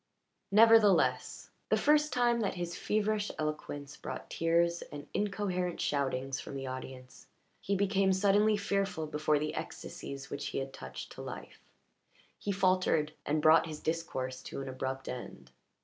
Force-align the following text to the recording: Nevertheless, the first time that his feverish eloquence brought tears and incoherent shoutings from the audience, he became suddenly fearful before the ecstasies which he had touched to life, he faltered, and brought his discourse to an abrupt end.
Nevertheless, 0.49 1.51
the 1.69 1.77
first 1.77 2.11
time 2.11 2.39
that 2.39 2.55
his 2.55 2.75
feverish 2.75 3.29
eloquence 3.37 3.95
brought 3.97 4.31
tears 4.31 4.81
and 4.81 5.05
incoherent 5.13 5.79
shoutings 5.79 6.39
from 6.39 6.55
the 6.55 6.65
audience, 6.65 7.27
he 7.59 7.75
became 7.75 8.11
suddenly 8.11 8.57
fearful 8.57 9.05
before 9.05 9.37
the 9.37 9.53
ecstasies 9.53 10.31
which 10.31 10.47
he 10.47 10.57
had 10.57 10.73
touched 10.73 11.11
to 11.11 11.21
life, 11.21 11.61
he 12.39 12.51
faltered, 12.51 13.13
and 13.27 13.43
brought 13.43 13.67
his 13.67 13.79
discourse 13.79 14.41
to 14.41 14.59
an 14.59 14.67
abrupt 14.69 15.07
end. 15.07 15.51